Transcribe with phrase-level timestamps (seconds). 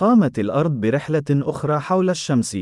[0.00, 2.57] قامت الأرض برحلة أخرى حول الشمس.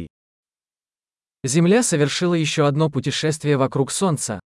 [1.45, 4.39] Земля совершила еще одно путешествие вокруг Солнца.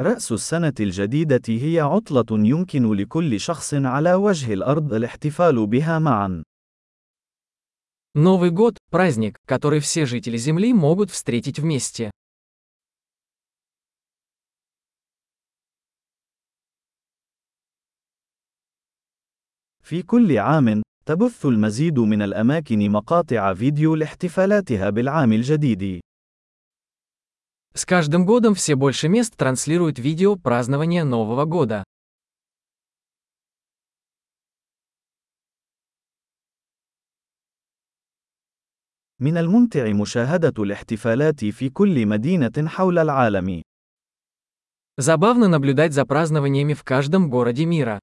[0.00, 6.42] رأس السنة الجديدة هي عطلة يمكن لكل شخص على وجه الأرض الاحتفال بها معا.
[8.14, 12.10] Новый год – праздник, который все жители Земли могут встретить вместе.
[19.83, 25.99] في كل عام، تبث المزيد من الأماكن مقاطع فيديو لاحتفالاتها بالعام الجديد.
[27.75, 31.83] С каждым годом все больше мест транслируют видео празднования Нового года.
[39.19, 43.61] من الممتع مشاهدة الاحتفالات في كل مدينة حول العالم.
[44.97, 47.99] Забавно наблюдать за празднованиями в каждом городе мира.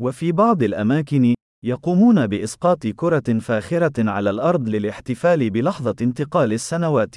[0.00, 7.16] وفي بعض الأماكن، يقومون بإسقاط كرة فاخرة على الأرض للاحتفال بلحظة انتقال السنوات.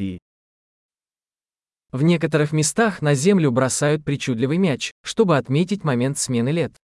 [1.92, 6.78] В некоторых местах на землю бросают причудливый мяч, чтобы отметить момент смены лет.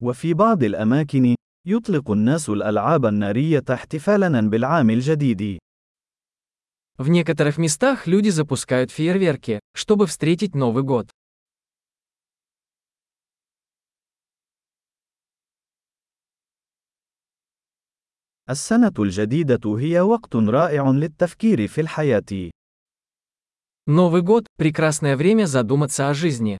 [0.00, 1.34] وفي بعض الأماكن،
[1.66, 5.58] يطلق الناس الألعاب النارية احتفالاً بالعام الجديد.
[6.98, 11.10] В некоторых местах люди запускают фейерверки, чтобы встретить Новый год.
[18.48, 22.50] السنة الجديدة هي وقت رائع للتفكير في الحياة.
[23.86, 26.58] Новый год – прекрасное время задуматься о жизни.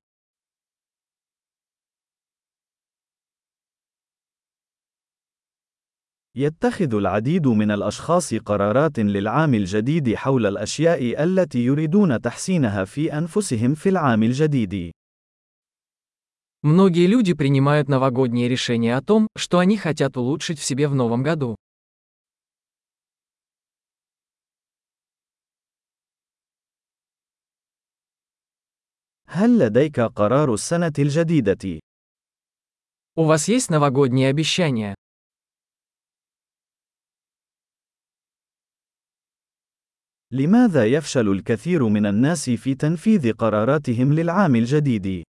[6.39, 13.89] يتخذ العديد من الأشخاص قرارات للعام الجديد حول الأشياء التي يريدون تحسينها في أنفسهم في
[13.89, 14.93] العام الجديد.
[16.63, 21.23] Многие люди принимают новогодние решения о том, что они хотят улучшить в себе в новом
[21.23, 21.55] году.
[29.29, 31.81] هل لديك قرار السنة الجديدة؟
[33.17, 34.95] У вас есть новогодние обещания?
[40.35, 45.23] لماذا يفشل الكثير من الناس في تنفيذ قراراتهم للعام الجديد؟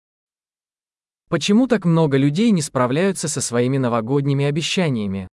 [1.28, 5.26] Почему так много людей не справляются со своими новогодними обещаниями?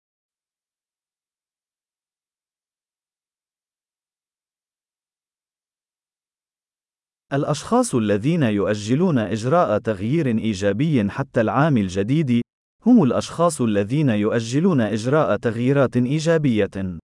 [7.34, 12.42] الأشخاص الذين يؤجلون إجراء تغيير إيجابي حتى العام الجديد
[12.86, 17.00] هم الأشخاص الذين يؤجلون إجراء تغييرات إيجابية.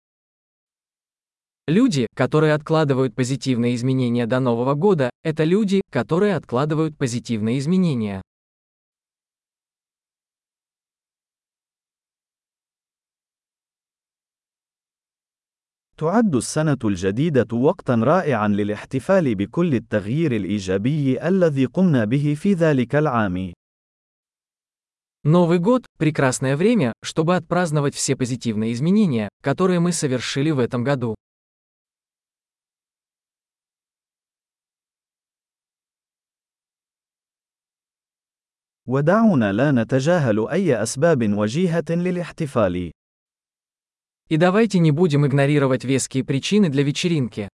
[1.68, 8.22] Люди, которые откладывают позитивные изменения до Нового года, это люди, которые откладывают позитивные изменения.
[15.98, 23.52] تعد السنة الجديدة وقتًا رائعًا للاحتفال بكل التغيير الإيجابي الذي قمنا به في ذلك العام.
[25.24, 31.16] Новый год – прекрасное время, чтобы отпраздновать все позитивные изменения, которые мы совершили в этом году.
[38.90, 42.92] ودعونا لا نتجاهل أي أسباب وجيهة للاحتفال.
[44.28, 47.48] И давайте не будем игнорировать веские причины для вечеринки.